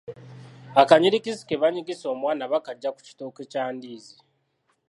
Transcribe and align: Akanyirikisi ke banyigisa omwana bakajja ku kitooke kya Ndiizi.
Akanyirikisi 0.81 1.41
ke 1.47 1.55
banyigisa 1.61 2.05
omwana 2.13 2.43
bakajja 2.51 2.89
ku 2.95 2.99
kitooke 3.07 3.43
kya 3.51 3.65
Ndiizi. 3.73 4.15